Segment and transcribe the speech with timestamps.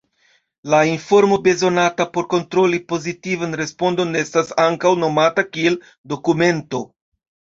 [0.73, 5.77] La informo bezonata por kontroli pozitivan respondon estas ankaŭ nomata kiel
[6.15, 6.81] "dokumento".